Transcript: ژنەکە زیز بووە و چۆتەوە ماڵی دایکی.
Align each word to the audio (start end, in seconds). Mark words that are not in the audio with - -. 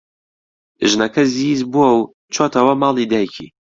ژنەکە 0.89 1.23
زیز 1.33 1.61
بووە 1.71 1.89
و 1.97 2.09
چۆتەوە 2.33 2.73
ماڵی 2.81 3.09
دایکی. 3.11 3.47